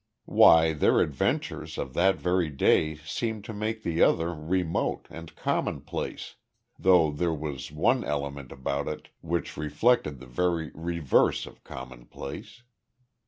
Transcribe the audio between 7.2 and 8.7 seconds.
was one element